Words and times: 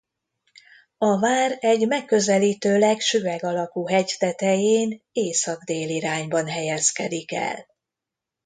A 0.97 1.19
vár 1.19 1.57
egy 1.59 1.87
megközelítőleg 1.87 2.99
süveg 2.99 3.43
alakú 3.43 3.85
hegy 3.87 4.15
tetején 4.19 5.01
észak-dél 5.11 5.89
irányban 5.89 6.47
helyezkedik 6.47 7.31
el. 7.31 7.65